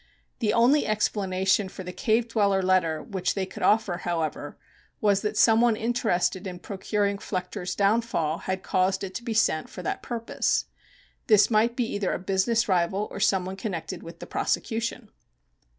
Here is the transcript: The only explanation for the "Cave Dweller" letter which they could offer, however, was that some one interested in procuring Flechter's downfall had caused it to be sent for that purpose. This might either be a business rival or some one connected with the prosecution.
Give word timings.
The 0.39 0.51
only 0.51 0.87
explanation 0.87 1.69
for 1.69 1.83
the 1.83 1.93
"Cave 1.93 2.27
Dweller" 2.27 2.63
letter 2.63 3.03
which 3.03 3.35
they 3.35 3.45
could 3.45 3.61
offer, 3.61 3.97
however, 3.97 4.57
was 4.99 5.21
that 5.21 5.37
some 5.37 5.61
one 5.61 5.75
interested 5.75 6.47
in 6.47 6.57
procuring 6.57 7.19
Flechter's 7.19 7.75
downfall 7.75 8.39
had 8.49 8.63
caused 8.63 9.03
it 9.03 9.13
to 9.13 9.23
be 9.23 9.35
sent 9.35 9.69
for 9.69 9.83
that 9.83 10.01
purpose. 10.01 10.65
This 11.27 11.51
might 11.51 11.79
either 11.79 12.09
be 12.09 12.15
a 12.15 12.17
business 12.17 12.67
rival 12.67 13.09
or 13.11 13.19
some 13.19 13.45
one 13.45 13.57
connected 13.57 14.01
with 14.01 14.17
the 14.17 14.25
prosecution. 14.25 15.09